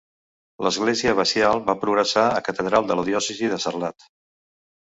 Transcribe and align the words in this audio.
L'església 0.67 1.11
abacial 1.15 1.61
va 1.67 1.77
progressar 1.83 2.25
a 2.39 2.41
catedral 2.49 2.89
de 2.93 2.99
la 3.01 3.07
diòcesi 3.13 3.51
de 3.55 3.61
Sarlat. 3.67 4.09